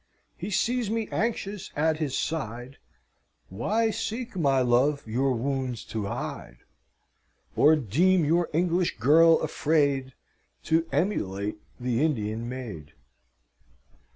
[0.35, 2.77] He sees me anxious at his side;
[3.49, 6.57] 'Why seek, my love, your wounds to hide?
[7.55, 10.15] Or deem your English girl afraid
[10.63, 12.93] To emulate the Indian maid?'